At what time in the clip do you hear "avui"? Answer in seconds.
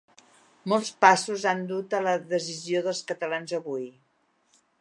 3.63-3.89